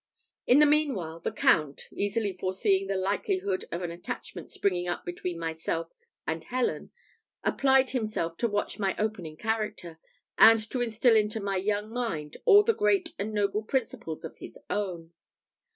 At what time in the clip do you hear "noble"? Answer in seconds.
13.31-13.61